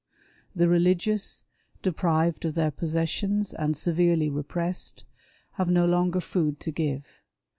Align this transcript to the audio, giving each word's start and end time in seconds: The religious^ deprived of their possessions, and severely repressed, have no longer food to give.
The 0.55 0.65
religious^ 0.65 1.43
deprived 1.83 2.43
of 2.45 2.55
their 2.55 2.71
possessions, 2.71 3.53
and 3.53 3.77
severely 3.77 4.29
repressed, 4.31 5.03
have 5.51 5.69
no 5.69 5.85
longer 5.85 6.21
food 6.21 6.59
to 6.61 6.71
give. 6.71 7.05